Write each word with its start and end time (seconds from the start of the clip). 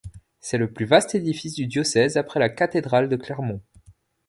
C'est 0.39 0.57
le 0.57 0.73
plus 0.73 0.85
vaste 0.87 1.13
édifice 1.13 1.53
du 1.53 1.67
diocèse 1.67 2.17
après 2.17 2.39
la 2.39 2.49
cathédrale 2.49 3.07
de 3.07 3.17
Clermont. 3.17 3.61